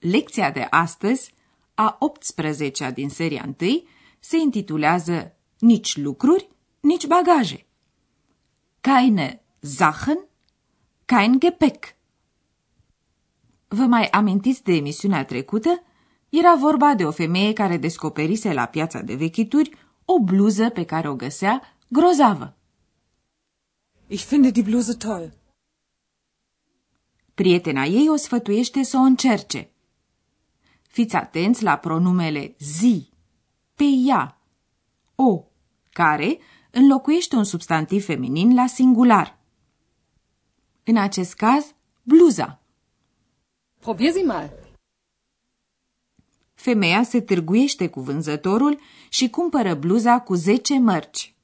Lecția 0.00 0.50
de 0.50 0.66
astăzi, 0.70 1.34
a 1.74 1.98
18-a 1.98 2.90
din 2.90 3.08
seria 3.08 3.54
1, 3.60 3.82
se 4.20 4.36
intitulează 4.36 5.34
Nici 5.58 5.96
lucruri, 5.96 6.48
nici 6.80 7.06
bagaje. 7.06 7.66
Keine 8.80 9.42
Sachen, 9.60 10.18
kein 11.04 11.38
Gepäck. 11.38 11.96
Vă 13.68 13.82
mai 13.82 14.06
amintiți 14.06 14.62
de 14.62 14.72
emisiunea 14.72 15.24
trecută? 15.24 15.82
Era 16.28 16.54
vorba 16.56 16.94
de 16.94 17.04
o 17.04 17.10
femeie 17.10 17.52
care 17.52 17.76
descoperise 17.76 18.52
la 18.52 18.66
piața 18.66 19.00
de 19.00 19.14
vechituri 19.14 19.70
o 20.04 20.20
bluză 20.20 20.68
pe 20.68 20.84
care 20.84 21.08
o 21.08 21.14
găsea 21.14 21.62
grozavă. 21.88 22.56
Ich 24.06 24.24
finde 24.24 24.50
die 24.50 24.62
Bluse 24.62 24.94
toll. 24.94 25.32
Prietena 27.34 27.84
ei 27.84 28.08
o 28.08 28.16
sfătuiește 28.16 28.82
să 28.82 28.96
o 28.96 29.00
încerce. 29.00 29.70
Fiți 30.90 31.16
atenți 31.16 31.62
la 31.62 31.76
pronumele 31.76 32.54
zi, 32.58 33.08
pe 33.74 33.84
ea, 34.06 34.38
o, 35.14 35.44
care 35.90 36.38
înlocuiește 36.70 37.36
un 37.36 37.44
substantiv 37.44 38.04
feminin 38.04 38.54
la 38.54 38.66
singular. 38.66 39.38
În 40.84 40.96
acest 40.96 41.34
caz, 41.34 41.74
bluza. 42.02 42.60
Probier 43.78 44.12
sie 44.12 44.24
mal. 44.24 44.50
Femeia 46.54 47.02
se 47.02 47.20
târguiește 47.20 47.88
cu 47.88 48.00
vânzătorul 48.00 48.78
și 49.08 49.30
cumpără 49.30 49.74
bluza 49.74 50.20
cu 50.20 50.34
10 50.34 50.78
mărci. 50.78 51.34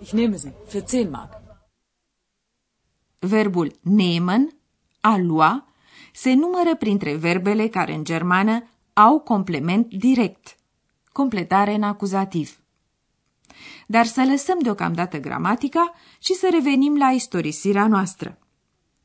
Ich 0.00 0.10
nehme 0.12 0.36
sie 0.36 0.54
für 0.68 0.84
10 0.84 1.08
Mark. 1.08 1.42
Verbul 3.18 3.78
nehmen, 3.80 4.56
a 5.00 5.16
lua, 5.16 5.73
se 6.16 6.32
numără 6.34 6.76
printre 6.76 7.14
verbele 7.14 7.68
care 7.68 7.94
în 7.94 8.04
germană 8.04 8.68
au 8.92 9.20
complement 9.20 9.94
direct, 9.94 10.56
completare 11.12 11.74
în 11.74 11.82
acuzativ. 11.82 12.58
Dar 13.86 14.06
să 14.06 14.24
lăsăm 14.30 14.58
deocamdată 14.58 15.18
gramatica 15.18 15.92
și 16.18 16.34
să 16.34 16.48
revenim 16.52 16.96
la 16.96 17.10
istorisirea 17.10 17.86
noastră. 17.86 18.38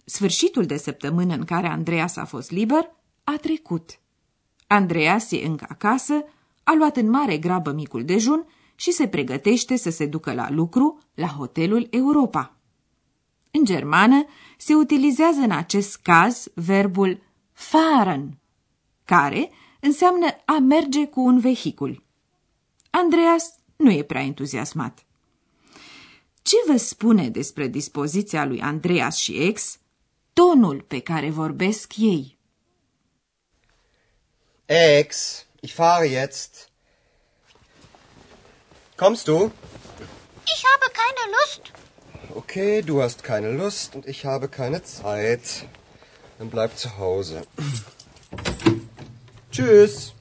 Sfârșitul 0.05 0.65
de 0.65 0.77
săptămână 0.77 1.33
în 1.33 1.45
care 1.45 1.67
Andreas 1.67 2.15
a 2.15 2.25
fost 2.25 2.51
liber 2.51 2.91
a 3.23 3.35
trecut. 3.41 3.99
Andreas 4.67 5.31
e 5.31 5.45
încă 5.45 5.65
acasă, 5.69 6.23
a 6.63 6.73
luat 6.73 6.97
în 6.97 7.09
mare 7.09 7.37
grabă 7.37 7.71
micul 7.71 8.05
dejun 8.05 8.45
și 8.75 8.91
se 8.91 9.07
pregătește 9.07 9.75
să 9.75 9.89
se 9.89 10.05
ducă 10.05 10.33
la 10.33 10.49
lucru 10.49 10.99
la 11.13 11.27
hotelul 11.27 11.87
Europa. 11.89 12.58
În 13.51 13.65
germană 13.65 14.25
se 14.57 14.73
utilizează 14.73 15.39
în 15.39 15.51
acest 15.51 15.97
caz 15.97 16.47
verbul 16.53 17.21
fahren, 17.53 18.37
care 19.05 19.51
înseamnă 19.79 20.27
a 20.45 20.57
merge 20.57 21.07
cu 21.07 21.21
un 21.21 21.39
vehicul. 21.39 22.03
Andreas 22.89 23.53
nu 23.75 23.91
e 23.91 24.03
prea 24.03 24.21
entuziasmat. 24.21 25.05
Ce 26.41 26.55
vă 26.67 26.77
spune 26.77 27.29
despre 27.29 27.67
dispoziția 27.67 28.45
lui 28.45 28.61
Andreas 28.61 29.17
și 29.17 29.33
ex 29.37 29.79
tonul 30.33 30.81
pe 30.81 30.99
care 30.99 31.29
vorbesc 31.29 31.97
ei? 31.97 32.37
Ex, 34.65 35.45
ich 35.59 35.73
fahre 35.73 36.07
jetzt. 36.07 36.69
Kommst 38.95 39.25
du? 39.25 39.51
Ich 40.43 40.61
habe 40.71 40.91
keine 40.91 41.35
Lust. 41.35 41.88
Okay, 42.35 42.83
du 42.83 43.01
hast 43.01 43.23
keine 43.23 43.51
Lust 43.51 43.95
und 43.95 44.05
ich 44.05 44.23
habe 44.25 44.49
keine 44.49 44.83
Zeit. 44.83 45.65
Dann 46.37 46.49
bleib 46.51 46.77
zu 46.77 46.97
Hause. 46.99 47.41
Tschüss. 49.51 50.13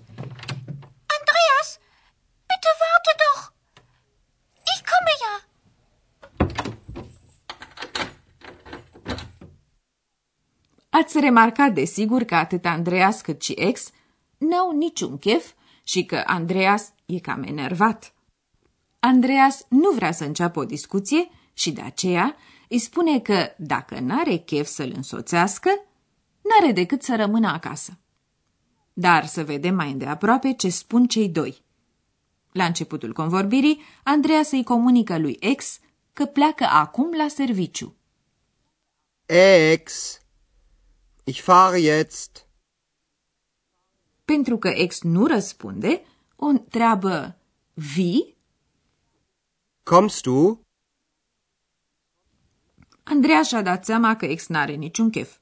Andreas, 1.17 1.79
bitte 2.49 2.71
warte 2.85 3.13
doch. 3.25 3.53
Ich 4.73 4.83
komme 4.91 5.13
ja. 5.25 5.35
Ați 10.91 11.21
remarcat 11.21 11.73
desigur 11.73 12.23
că 12.23 12.35
atât 12.35 12.65
Andreas 12.65 13.21
cât 13.21 13.43
și 13.43 13.53
ex 13.53 13.91
n-au 14.39 14.71
niciun 14.77 15.19
chef 15.19 15.53
și 15.83 16.05
că 16.05 16.23
Andreas 16.27 16.93
e 17.07 17.19
cam 17.19 17.43
enervat. 17.43 18.13
Andreas 19.01 19.67
nu 19.69 19.91
vrea 19.91 20.13
să 20.13 20.25
înceapă 20.25 20.61
o 20.61 20.65
discuție 20.65 21.29
și 21.59 21.73
de 21.73 21.81
aceea 21.81 22.37
îi 22.69 22.79
spune 22.79 23.21
că 23.21 23.55
dacă 23.57 24.01
n-are 24.01 24.37
chef 24.37 24.67
să-l 24.67 24.93
însoțească, 24.97 25.71
n-are 26.41 26.73
decât 26.73 27.03
să 27.03 27.17
rămână 27.17 27.49
acasă. 27.49 27.99
Dar 28.93 29.27
să 29.27 29.45
vedem 29.45 29.75
mai 29.75 29.91
îndeaproape 29.91 30.53
ce 30.53 30.69
spun 30.69 31.07
cei 31.07 31.29
doi. 31.29 31.63
La 32.53 32.65
începutul 32.65 33.13
convorbirii, 33.13 33.83
Andreas 34.03 34.51
îi 34.51 34.65
comunică 34.65 35.19
lui 35.19 35.37
ex 35.41 35.79
că 36.13 36.25
pleacă 36.25 36.65
acum 36.65 37.17
la 37.17 37.29
serviciu. 37.29 37.97
Ex, 39.27 40.21
ich 41.25 41.41
fahre 41.41 41.81
jetzt. 41.81 42.47
Pentru 44.25 44.59
că 44.59 44.69
ex 44.69 45.03
nu 45.03 45.27
răspunde, 45.27 46.03
o 46.37 46.47
întreabă 46.47 47.39
vii? 47.75 48.37
Kommst 49.83 50.23
du? 50.23 50.68
Andreea 53.11 53.43
și-a 53.43 53.63
dat 53.63 53.85
seama 53.85 54.17
că 54.17 54.25
ex 54.25 54.47
n-are 54.47 54.73
niciun 54.73 55.11
chef. 55.11 55.37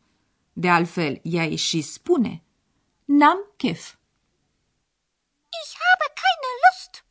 De 0.53 0.69
altfel, 0.69 1.21
ea 1.23 1.45
îi 1.45 1.57
și 1.57 1.81
spune, 1.81 2.43
n-am 3.05 3.39
chef. 3.57 3.95
Ich 5.63 5.77
habe 5.89 6.13
keine 6.23 6.49
Lust. 6.65 7.05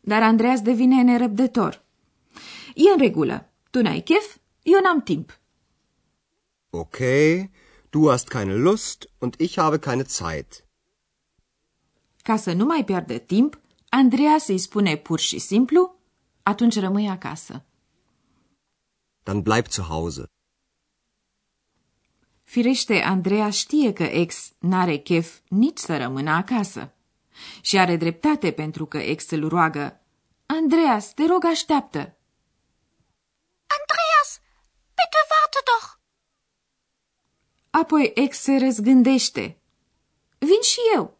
Dar 0.00 0.22
Andreas 0.22 0.60
devine 0.60 1.02
nerăbdător. 1.02 1.84
E 2.74 2.90
în 2.90 2.98
regulă. 2.98 3.50
Tu 3.70 3.82
n-ai 3.82 4.00
chef, 4.00 4.36
eu 4.62 4.80
n-am 4.80 5.02
timp. 5.02 5.38
Okay, 6.70 7.50
du 7.90 8.08
hast 8.08 8.28
keine 8.28 8.54
Lust 8.54 9.08
und 9.18 9.34
ich 9.38 9.56
habe 9.56 9.78
keine 9.78 10.02
Zeit. 10.02 10.64
Ca 12.22 12.36
să 12.36 12.52
nu 12.52 12.64
mai 12.64 12.84
piardă 12.84 13.18
timp, 13.18 13.60
Andreea 13.88 14.36
îi 14.46 14.58
spune 14.58 14.96
pur 14.96 15.18
și 15.18 15.38
simplu, 15.38 15.96
atunci 16.42 16.78
rămâi 16.78 17.08
acasă. 17.08 17.64
Dann 19.22 19.42
bleib 19.42 19.66
zu 19.66 19.82
Hause. 19.82 20.24
Firește, 22.42 23.02
Andreea 23.02 23.50
știe 23.50 23.92
că 23.92 24.02
ex 24.02 24.52
n-are 24.58 24.96
chef 24.96 25.38
nici 25.48 25.78
să 25.78 25.96
rămână 25.96 26.30
acasă. 26.30 26.92
Și 27.60 27.78
are 27.78 27.96
dreptate 27.96 28.52
pentru 28.52 28.86
că 28.86 28.98
ex 28.98 29.30
îl 29.30 29.48
roagă, 29.48 30.00
Andreas, 30.46 31.12
te 31.14 31.26
rog, 31.26 31.44
așteaptă. 31.44 31.98
Andreas, 33.78 34.40
bitte 34.98 35.20
warte 35.30 35.60
doch. 35.70 35.98
Apoi 37.70 38.12
ex 38.14 38.38
se 38.38 38.56
răzgândește. 38.56 39.60
Vin 40.38 40.62
și 40.62 40.80
eu. 40.94 41.18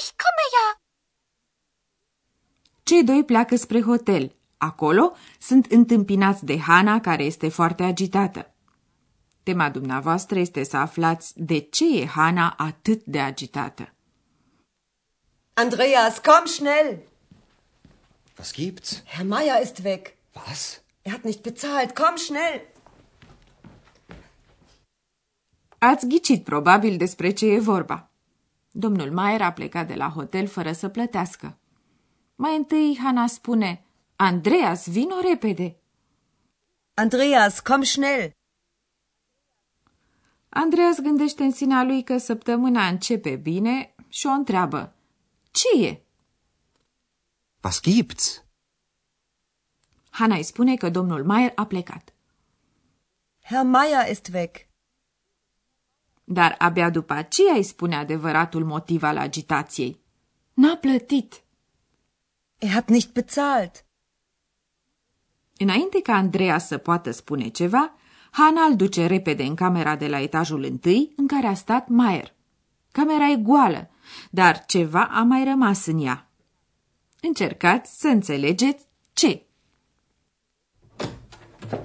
Ich 0.00 0.10
komme 0.22 0.44
ja. 0.54 0.80
Cei 2.82 3.04
doi 3.04 3.24
pleacă 3.24 3.56
spre 3.56 3.80
hotel. 3.82 4.36
Acolo 4.64 5.12
sunt 5.40 5.66
întâmpinați 5.66 6.44
de 6.44 6.58
Hana, 6.58 7.00
care 7.00 7.24
este 7.24 7.48
foarte 7.48 7.82
agitată. 7.82 8.54
Tema 9.42 9.70
dumneavoastră 9.70 10.38
este 10.38 10.62
să 10.62 10.76
aflați 10.76 11.32
de 11.36 11.58
ce 11.58 12.00
e 12.00 12.06
Hana 12.06 12.54
atât 12.58 13.04
de 13.04 13.20
agitată. 13.20 13.94
Andreas, 15.54 16.18
komm 16.18 16.44
schnell! 16.44 16.98
Was 18.38 18.52
gibt's? 18.52 19.02
Herr 19.04 19.26
Meier 19.26 19.62
ist 19.62 19.80
weg. 19.84 20.14
Was? 20.34 20.82
Er 21.02 21.12
hat 21.12 21.22
nicht 21.22 21.42
bezahlt. 21.42 21.94
Komm 21.94 22.16
schnell! 22.16 22.60
Ați 25.78 26.06
ghicit 26.06 26.44
probabil 26.44 26.96
despre 26.96 27.30
ce 27.32 27.46
e 27.46 27.58
vorba. 27.58 28.10
Domnul 28.70 29.10
Maier 29.10 29.42
a 29.42 29.52
plecat 29.52 29.86
de 29.86 29.94
la 29.94 30.08
hotel 30.08 30.46
fără 30.46 30.72
să 30.72 30.88
plătească. 30.88 31.58
Mai 32.34 32.56
întâi 32.56 32.98
Hana 33.02 33.26
spune, 33.26 33.83
Andreas, 34.16 34.86
vino 34.88 35.20
repede. 35.20 35.76
Andreas, 36.94 37.60
komm 37.60 37.82
schnell! 37.82 38.32
Andreas 40.48 41.00
gândește 41.00 41.42
în 41.42 41.52
sinea 41.52 41.82
lui 41.82 42.04
că 42.04 42.18
săptămâna 42.18 42.88
începe 42.88 43.36
bine 43.36 43.94
și 44.08 44.26
o 44.26 44.30
întreabă. 44.30 44.94
Ce 45.50 45.84
e? 45.84 46.02
Was 47.62 47.80
gibt's? 47.80 48.44
Hana 50.10 50.36
îi 50.36 50.42
spune 50.42 50.76
că 50.76 50.90
domnul 50.90 51.24
Maier 51.24 51.52
a 51.54 51.66
plecat. 51.66 52.14
Herr 53.42 53.64
Meier 53.64 54.10
ist 54.10 54.30
weg. 54.32 54.50
Dar 56.24 56.54
abia 56.58 56.90
după 56.90 57.12
aceea 57.12 57.54
îi 57.54 57.62
spune 57.62 57.96
adevăratul 57.96 58.64
motiv 58.64 59.02
al 59.02 59.16
agitației. 59.16 60.00
N-a 60.52 60.76
plătit. 60.76 61.44
Er 62.58 62.70
hat 62.70 62.88
nicht 62.88 63.12
bezahlt. 63.12 63.84
Înainte 65.58 66.00
ca 66.02 66.12
Andreea 66.12 66.58
să 66.58 66.78
poată 66.78 67.10
spune 67.10 67.48
ceva, 67.48 67.94
Hana 68.30 68.64
îl 68.64 68.76
duce 68.76 69.06
repede 69.06 69.42
în 69.42 69.54
camera 69.54 69.96
de 69.96 70.08
la 70.08 70.20
etajul 70.20 70.64
întâi 70.64 71.12
în 71.16 71.26
care 71.26 71.46
a 71.46 71.54
stat 71.54 71.88
Maier. 71.88 72.32
Camera 72.92 73.28
e 73.28 73.36
goală, 73.36 73.90
dar 74.30 74.64
ceva 74.66 75.04
a 75.12 75.22
mai 75.22 75.44
rămas 75.44 75.86
în 75.86 76.04
ea. 76.04 76.28
Încercați 77.20 78.00
să 78.00 78.08
înțelegeți 78.08 78.86
ce. 79.12 79.46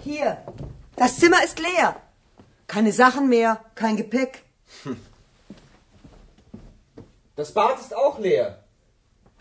Hier, 0.03 0.43
das 0.95 1.17
Zimmer 1.17 1.39
ist 1.43 1.57
leer. 1.57 2.01
Keine 2.65 2.89
Sachen 2.89 3.27
mehr, 3.27 3.71
kein 3.73 3.95
Gepäck. 3.95 4.43
Das 7.35 7.51
Bad 7.51 7.79
ist 7.79 7.93
auch 7.93 8.19
leer. 8.19 8.63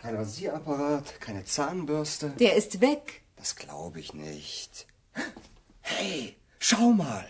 Kein 0.01 0.15
Rasierapparat, 0.15 1.17
keine 1.17 1.43
Zahnbürste. 1.43 2.33
Der 2.37 2.55
ist 2.55 2.79
weg. 2.79 3.18
Das 3.39 3.55
glaube 3.55 3.99
ich 4.03 4.09
nicht. 4.13 4.71
Hey, 5.81 6.17
schau 6.67 6.87
mal. 7.03 7.25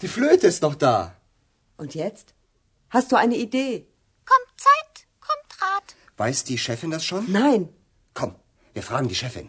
Die 0.00 0.08
Flöte 0.16 0.46
ist 0.52 0.62
noch 0.66 0.74
da. 0.74 0.96
Und 1.76 1.94
jetzt? 1.94 2.26
Hast 2.94 3.08
du 3.12 3.16
eine 3.16 3.36
Idee? 3.46 3.86
Kommt 4.30 4.50
Zeit, 4.66 4.94
kommt 5.26 5.50
Rat. 5.62 5.88
Weiß 6.16 6.38
die 6.44 6.58
Chefin 6.58 6.90
das 6.90 7.04
schon? 7.04 7.30
Nein. 7.30 7.68
Komm, 8.18 8.32
wir 8.74 8.82
fragen 8.82 9.08
die 9.08 9.20
Chefin. 9.22 9.48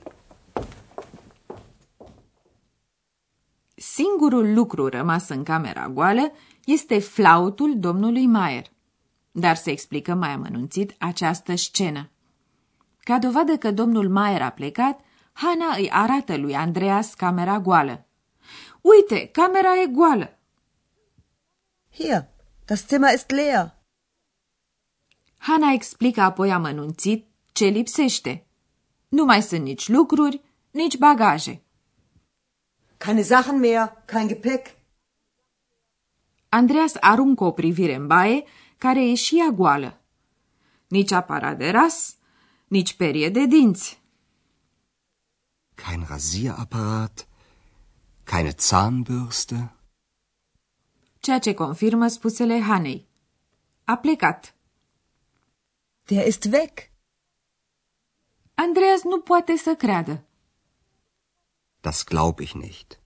Singurul 3.76 4.54
lucru 4.54 4.88
rămas 4.88 5.30
în 5.30 5.44
camera 5.44 5.88
goală 5.88 6.32
este 6.66 7.00
flautul 7.00 7.80
domnului 7.80 8.26
Maier. 8.26 8.66
Dar 9.32 9.56
se 9.56 9.72
explică 9.72 10.14
mai 10.14 10.30
amănunțit 10.30 10.96
această 11.00 11.56
scenă. 11.56 12.13
Ca 13.04 13.20
dovadă 13.20 13.58
că 13.58 13.72
domnul 13.72 14.10
Maier 14.10 14.42
a 14.42 14.50
plecat, 14.50 15.00
Hana 15.34 15.76
îi 15.76 15.92
arată 15.92 16.38
lui 16.38 16.56
Andreas 16.56 17.14
camera 17.14 17.60
goală. 17.60 18.06
Uite, 18.82 19.28
camera 19.28 19.82
e 19.82 19.88
goală! 19.88 20.38
Hier, 21.92 22.28
das 22.66 22.88
Zimmer 22.88 23.14
ist 23.14 23.30
leer. 23.30 23.76
Hana 25.38 25.72
explică 25.72 26.22
apoi 26.22 26.52
amănunțit 26.52 27.28
ce 27.52 27.66
lipsește. 27.66 28.46
Nu 29.10 29.26
mai 29.26 29.42
sunt 29.42 29.62
nici 29.62 29.88
lucruri, 29.88 30.42
nici 30.72 30.98
bagaje. 30.98 31.64
Keine 32.98 33.22
Sachen 33.22 33.60
mehr, 33.60 34.04
kein 34.06 34.28
Gepäck. 34.28 34.78
Andreas 36.50 36.96
aruncă 37.00 37.44
o 37.44 37.52
privire 37.52 37.96
în 37.96 38.08
baie, 38.08 38.44
care 38.78 39.06
e 39.06 39.16
și 39.16 39.40
ea 39.40 39.50
goală. 39.50 40.02
Nici 40.88 41.12
aparat 41.12 41.58
de 41.58 41.70
ras, 41.70 42.18
nici 42.74 42.94
perie 42.96 43.30
de 43.30 43.46
dinți. 43.46 44.02
Kein 45.76 46.06
Rasierapparat, 46.08 47.28
keine 48.24 48.54
Zahnbürste. 48.68 49.60
Ceea 51.20 51.40
ce 51.40 51.54
confirmă 51.54 52.08
spusele 52.08 52.60
Hanei. 52.60 53.08
A 53.84 53.96
plecat. 53.96 54.56
Der 56.04 56.28
ist 56.28 56.44
weg. 56.44 56.72
Andreas 58.54 59.02
nu 59.04 59.22
poate 59.22 59.56
să 59.56 59.76
creadă. 59.76 60.24
Das 61.82 62.04
glaub 62.04 62.40
ich 62.40 62.54
nicht. 62.54 63.00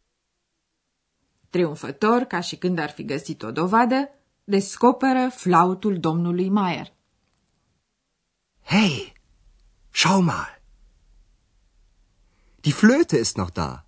Triumfător, 1.49 2.21
ca 2.21 2.39
și 2.39 2.55
când 2.57 2.79
ar 2.79 2.89
fi 2.89 3.03
găsit 3.05 3.43
o 3.43 3.51
dovadă, 3.51 4.09
descoperă 4.43 5.29
flautul 5.29 5.99
domnului 5.99 6.49
Maier. 6.49 6.93
Hey, 8.63 9.16
schau 9.97 10.21
mal. 10.21 10.51
Die 12.63 12.73
Flöte 12.81 13.17
ist 13.17 13.35
noch 13.37 13.51
da. 13.51 13.85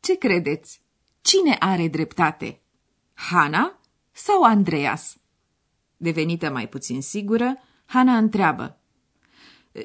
Ce 0.00 0.14
credeți? 0.18 0.80
Cine 1.20 1.56
are 1.58 1.88
dreptate? 1.88 2.60
Hana 3.14 3.80
sau 4.12 4.42
Andreas? 4.42 5.16
Devenită 5.96 6.50
mai 6.50 6.68
puțin 6.68 7.02
sigură, 7.02 7.56
Hana 7.84 8.16
întreabă. 8.16 8.78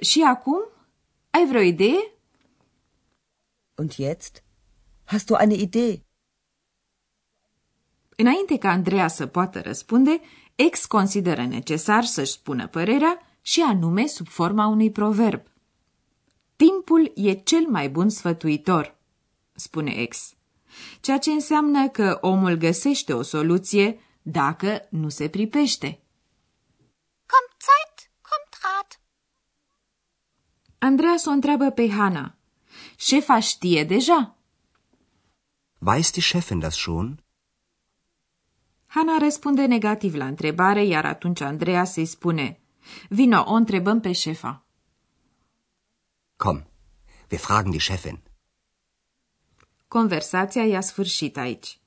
Și 0.01 0.21
acum? 0.21 0.59
Ai 1.29 1.45
vreo 1.47 1.61
idee? 1.61 2.11
Und 3.75 3.93
jetzt? 3.93 4.43
Hast 5.03 5.25
du 5.25 5.35
eine 5.39 5.53
Idee? 5.53 6.05
Înainte 8.15 8.57
ca 8.57 8.69
Andreea 8.69 9.07
să 9.07 9.27
poată 9.27 9.61
răspunde, 9.61 10.21
ex 10.55 10.85
consideră 10.85 11.45
necesar 11.45 12.03
să-și 12.03 12.31
spună 12.31 12.67
părerea 12.67 13.24
și 13.45 13.61
anume 13.61 14.07
sub 14.07 14.27
forma 14.27 14.65
unui 14.65 14.91
proverb. 14.91 15.41
Timpul 16.55 17.11
e 17.15 17.33
cel 17.33 17.67
mai 17.69 17.89
bun 17.89 18.09
sfătuitor, 18.09 18.97
spune 19.53 19.91
ex, 19.91 20.33
ceea 21.01 21.17
ce 21.17 21.31
înseamnă 21.31 21.89
că 21.89 22.17
omul 22.21 22.55
găsește 22.55 23.13
o 23.13 23.21
soluție 23.21 23.99
dacă 24.21 24.87
nu 24.89 25.09
se 25.09 25.29
pripește. 25.29 25.87
Kommt 27.25 27.61
Zeit, 27.67 28.11
kommt 28.21 28.53
Rat. 28.61 28.99
Andreas 30.77 31.25
o 31.25 31.29
întreabă 31.29 31.69
pe 31.69 31.89
Hana. 31.89 32.35
Șefa 32.97 33.39
știe 33.39 33.83
deja? 33.83 34.37
Weiß 35.79 36.11
die 36.11 36.21
Chefin 36.21 36.59
das 36.59 36.75
schon? 36.75 37.23
Hana 38.85 39.17
răspunde 39.17 39.65
negativ 39.65 40.13
la 40.15 40.25
întrebare, 40.25 40.83
iar 40.85 41.05
atunci 41.05 41.41
Andreea 41.41 41.85
îi 41.95 42.05
spune 42.05 42.59
Vino, 43.09 43.43
o 43.47 43.53
întrebăm 43.53 43.99
pe 43.99 44.11
șefa. 44.11 44.65
Komm, 46.35 46.67
wir 47.31 47.39
fragen 47.39 47.71
die 47.71 47.79
Chefin. 47.79 48.19
Conversația 49.87 50.65
i-a 50.65 50.81
sfârșit 50.81 51.37
aici. 51.37 51.79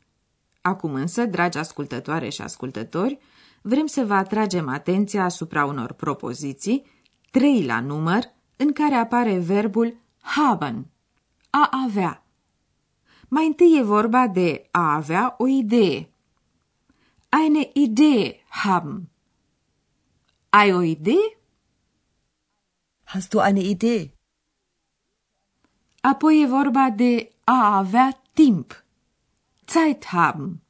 Acum 0.61 0.95
însă, 0.95 1.25
dragi 1.25 1.59
ascultătoare 1.59 2.29
și 2.29 2.43
ascultători, 2.43 3.19
vrem 3.63 3.87
să 3.87 4.05
vă 4.05 4.15
atragem 4.15 4.69
atenția 4.69 5.25
asupra 5.25 5.65
unor 5.65 5.93
propoziții, 5.93 6.87
trei 7.31 7.65
la 7.65 7.81
număr, 7.81 8.23
în 8.57 8.73
care 8.73 8.95
apare 8.95 9.39
verbul 9.39 9.97
haben, 10.21 10.91
a 11.51 11.71
avea. 11.87 12.23
Mai 13.29 13.47
întâi 13.47 13.79
e 13.79 13.83
vorba 13.83 14.27
de 14.27 14.69
a 14.71 14.95
avea 14.95 15.35
o 15.39 15.47
idee. 15.47 16.13
Eine 17.45 17.71
Idee 17.73 18.45
haben. 18.49 19.11
Ai 20.51 20.73
o 20.73 20.83
idee? 20.83 21.37
Hast 23.05 23.33
du 23.35 23.41
eine 23.41 23.61
Idee? 23.61 24.13
Apoi 26.01 26.43
e 26.43 26.47
vorba 26.47 26.91
de 26.91 27.33
a 27.45 27.79
avea 27.79 28.13
timp. 28.33 28.85
Zeit 29.67 30.05
haben. 30.05 30.63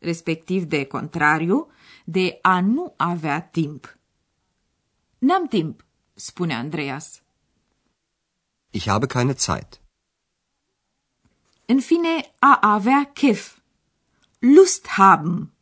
Respectiv 0.00 0.66
de 0.66 0.84
contrariu, 0.86 1.70
de 2.04 2.38
a 2.42 2.60
nu 2.60 2.94
avea 2.96 3.40
timp. 3.40 3.98
N-am 5.18 5.48
timp, 5.48 5.84
spune 6.14 6.54
Andreas. 6.54 7.22
Ich 8.70 8.88
habe 8.88 9.06
keine 9.06 9.34
Zeit. 9.34 9.80
În 11.66 11.80
fine, 11.80 12.34
a 12.38 12.58
avea 12.62 13.10
chef. 13.14 13.58
Lust 14.38 14.86
haben. 14.86 15.52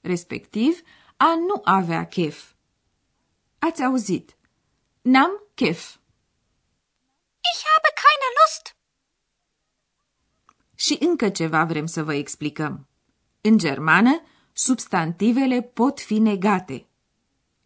Respectiv, 0.00 0.82
a 1.16 1.34
nu 1.34 1.60
avea 1.64 2.04
chef. 2.04 2.54
Ați 3.62 3.82
auzit. 3.82 4.36
N-am 5.02 5.30
chef. 5.54 5.96
Ich 7.52 7.62
habe 7.72 7.88
keine 8.04 8.26
Lust. 8.38 8.76
Și 10.74 10.96
încă 11.00 11.28
ceva 11.28 11.64
vrem 11.64 11.86
să 11.86 12.02
vă 12.02 12.14
explicăm. 12.14 12.88
În 13.40 13.58
germană, 13.58 14.22
substantivele 14.52 15.62
pot 15.62 16.00
fi 16.00 16.18
negate. 16.18 16.86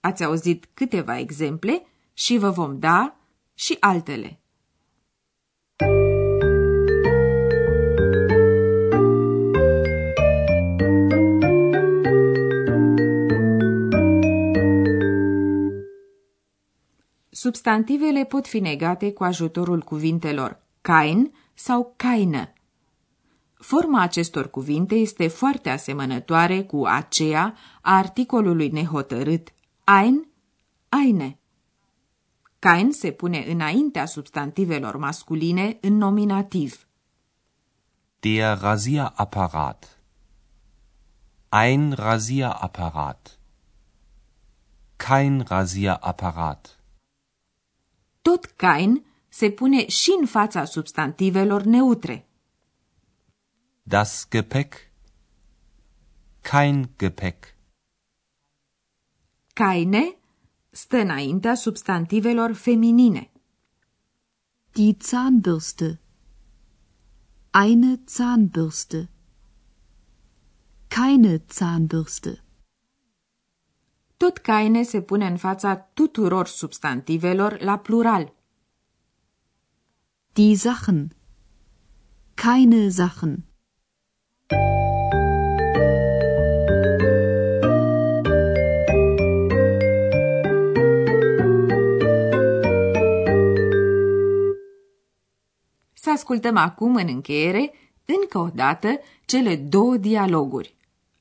Ați 0.01 0.25
auzit 0.25 0.69
câteva 0.75 1.19
exemple 1.19 1.87
și 2.13 2.39
vă 2.39 2.51
vom 2.51 2.79
da 2.79 3.17
și 3.55 3.77
altele. 3.81 4.41
Substantivele 17.45 18.25
pot 18.25 18.47
fi 18.47 18.59
negate 18.61 19.13
cu 19.13 19.25
ajutorul 19.25 19.83
cuvintelor 19.83 20.61
kein 20.81 21.33
sau 21.55 21.93
keine. 21.97 22.53
Forma 23.55 24.01
acestor 24.01 24.51
cuvinte 24.51 24.95
este 24.95 25.29
foarte 25.29 25.71
asemănătoare 25.71 26.63
cu 26.63 26.85
aceea 26.85 27.57
a 27.81 27.97
articolului 27.97 28.69
nehotărât 28.69 29.53
ein, 30.03 30.29
eine. 31.07 31.39
Kein 32.59 32.93
se 32.93 33.11
pune 33.11 33.45
înaintea 33.49 34.07
substantivelor 34.07 34.97
masculine 34.97 35.79
în 35.81 35.97
nominativ. 35.97 36.87
Der 38.21 38.59
Rasierapparat. 38.59 39.99
Ein 41.49 41.93
Rasierapparat. 41.93 43.39
Kein 44.97 45.45
Rasierapparat. 45.49 46.74
Tot 48.25 48.47
kein 48.47 49.05
se 49.29 49.51
pune 49.51 49.89
și 49.89 50.17
în 50.21 50.27
fața 50.27 50.65
substantivelor 50.65 51.63
neutre. 51.63 52.29
Das 53.83 54.27
Gepäck. 54.31 54.75
Kein 56.41 56.91
Gepäck. 56.99 57.55
Keine 59.53 60.17
stă 60.71 60.97
înaintea 60.97 61.55
substantivelor 61.55 62.53
feminine. 62.53 63.31
Die 64.73 64.97
Zahnbürste. 65.01 65.99
Eine 67.51 68.01
Zahnbürste. 68.07 69.09
Keine 70.89 71.43
Zahnbürste. 71.47 72.44
Tot 74.17 74.39
keine 74.39 74.83
se 74.83 75.03
pune 75.03 75.27
în 75.27 75.37
fața 75.37 75.75
tuturor 75.75 76.47
substantivelor 76.47 77.61
la 77.61 77.79
plural. 77.79 78.35
Die 80.33 80.57
Sachen. 80.57 81.17
Keine 82.35 82.89
Sachen. 82.89 83.45
Să 95.93 96.11
ascultăm 96.11 96.57
acum 96.57 96.95
în 96.95 97.07
încheiere, 97.09 97.73
încă 98.05 98.39
o 98.39 98.49
dată, 98.49 99.01
cele 99.25 99.57
două 99.57 99.97
dialoguri. 99.97 100.75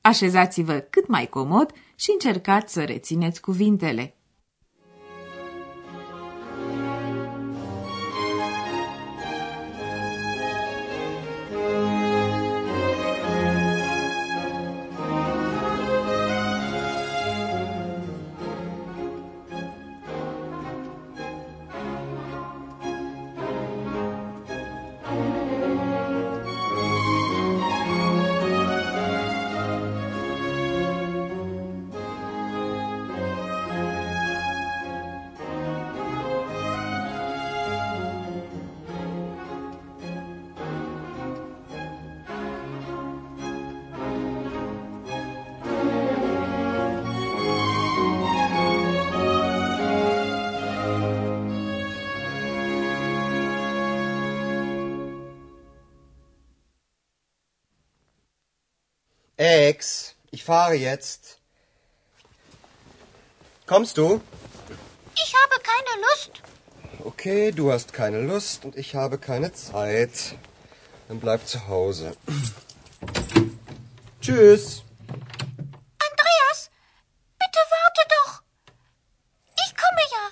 Așezați-vă 0.06 0.78
cât 0.78 1.08
mai 1.08 1.26
comod 1.26 1.72
și 1.94 2.10
încercați 2.10 2.72
să 2.72 2.84
rețineți 2.84 3.40
cuvintele. 3.40 4.16
Ex, 59.64 60.14
ich 60.30 60.44
fahre 60.44 60.74
jetzt. 60.74 61.38
Kommst 63.64 63.96
du? 63.96 64.20
Ich 65.22 65.32
habe 65.40 65.56
keine 65.70 65.92
Lust. 66.06 66.32
Okay, 67.02 67.50
du 67.50 67.72
hast 67.72 67.94
keine 67.94 68.20
Lust 68.20 68.66
und 68.66 68.76
ich 68.76 68.94
habe 68.94 69.16
keine 69.16 69.54
Zeit. 69.54 70.36
Dann 71.08 71.18
bleib 71.18 71.46
zu 71.46 71.66
Hause. 71.66 72.14
Tschüss. 74.20 74.82
Andreas, 76.08 76.70
bitte 77.40 77.60
warte 77.74 78.02
doch. 78.16 78.32
Ich 79.64 79.72
komme 79.82 80.02
ja. 80.16 80.24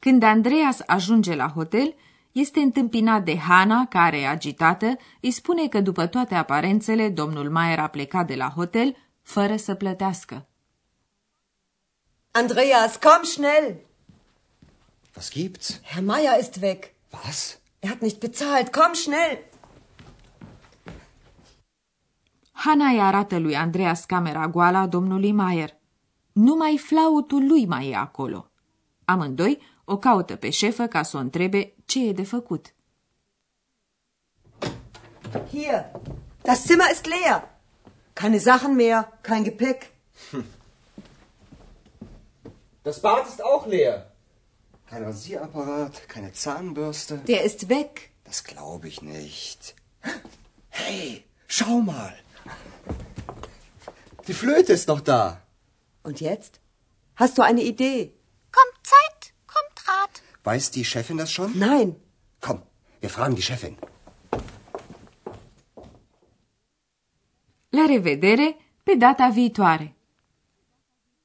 Când 0.00 0.24
Andreas 0.24 0.82
ajunge 0.88 1.34
la 1.36 1.54
hotel, 1.54 1.94
este 2.32 2.60
întâmpinat 2.60 3.24
de 3.24 3.38
Hana, 3.38 3.86
care, 3.86 4.24
agitată, 4.24 4.96
îi 5.20 5.30
spune 5.30 5.68
că 5.68 5.80
după 5.80 6.06
toate 6.06 6.34
aparențele, 6.34 7.08
domnul 7.08 7.50
Maier 7.50 7.78
a 7.78 7.86
plecat 7.86 8.26
de 8.26 8.34
la 8.34 8.48
hotel 8.48 8.96
fără 9.22 9.56
să 9.56 9.74
plătească. 9.74 10.48
Andreas, 12.30 12.96
komm 12.96 13.22
schnell. 13.22 13.76
Was 15.16 15.30
gibt's? 15.30 15.80
Herr 15.82 16.04
Meier 16.04 16.40
ist 16.40 16.58
weg. 16.62 16.78
Was? 17.10 17.58
Er 17.80 17.88
hat 17.88 18.00
nicht 18.00 18.18
bezahlt. 18.20 18.68
Komm 18.72 18.92
schnell. 18.92 19.38
Hana 22.52 22.86
îi 22.88 23.00
arată 23.00 23.38
lui 23.38 23.56
Andreas 23.56 24.04
camera 24.04 24.48
goală 24.48 24.76
a 24.76 24.86
domnului 24.86 25.32
Maier. 25.32 25.76
Numai 26.32 26.78
flautul 26.78 27.46
lui 27.46 27.66
mai 27.66 27.88
e 27.88 27.96
acolo. 27.96 28.50
Amândoi 29.04 29.58
o 29.84 29.98
caută 29.98 30.36
pe 30.36 30.50
șefă 30.50 30.86
ca 30.86 31.02
să 31.02 31.16
o 31.16 31.20
întrebe 31.20 31.74
ce 31.88 31.98
e 32.08 32.12
de 32.12 32.24
făcut. 32.24 32.74
Hier. 35.50 35.90
Das 36.42 36.64
Zimmer 36.64 36.90
ist 36.90 37.06
leer. 37.06 37.36
Keine 38.14 38.40
Sachen 38.40 38.76
mehr, 38.76 38.98
kein 39.22 39.44
Gepäck. 39.44 39.80
Das 42.82 43.00
Bad 43.00 43.26
ist 43.28 43.42
auch 43.42 43.66
leer. 43.66 44.12
Kein 44.90 45.04
Rasierapparat, 45.04 46.08
keine 46.08 46.32
Zahnbürste. 46.32 47.18
Der 47.26 47.42
ist 47.44 47.68
weg. 47.68 48.10
Das 48.24 48.44
glaube 48.44 48.88
ich 48.88 49.02
nicht. 49.02 49.74
Hey, 50.68 51.24
schau 51.46 51.80
mal. 51.80 52.14
Die 54.26 54.34
Flöte 54.34 54.72
ist 54.72 54.88
noch 54.88 55.00
da. 55.00 55.42
Und 56.02 56.20
jetzt? 56.20 56.60
Hast 57.16 57.36
du 57.36 57.42
eine 57.42 57.62
Idee? 57.62 58.17
Weiß 60.44 60.70
die 60.70 60.84
Chefin 60.84 61.16
das 61.16 61.30
schon? 61.32 61.58
Nein. 61.58 61.96
Komm, 62.40 62.62
wir 63.00 63.10
fragen 63.10 63.34
die 63.34 63.42
Chefin. 63.42 63.76
La 67.70 67.84
revedere 67.86 68.56
pe 68.82 68.96
data 68.96 69.28
viitoare! 69.30 69.94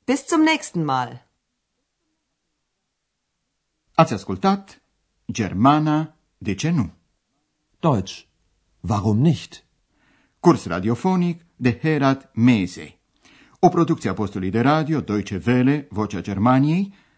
Bis 0.06 0.26
zum 0.26 0.42
nächsten 0.44 0.84
Mal. 0.84 1.28
Ați 3.96 4.14
ascultat 4.14 4.82
Germana, 5.26 6.16
de 6.38 6.56
ce 6.56 6.70
nu? 6.70 6.92
Deutsch. 7.80 8.26
Warum 8.82 9.18
nicht? 9.18 9.64
Curs 10.40 10.66
radiofonic 10.66 11.46
de 11.56 11.80
Herat 11.82 12.36
Mese. 12.36 12.98
O 13.60 13.70
producție 13.70 14.10
a 14.10 14.14
postului 14.14 14.50
de 14.50 14.60
radio 14.60 15.02
Deutsche 15.02 15.42
Welle, 15.46 15.88
Vocea 15.90 16.22
Germaniei, 16.22 16.94